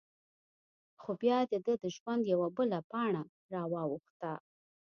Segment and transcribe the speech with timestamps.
[1.01, 4.31] خو؛ بیا د دهٔ د ژوند یوه بله پاڼه را واوښته…